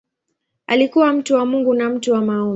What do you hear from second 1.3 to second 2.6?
wa Mungu na mtu wa maombi.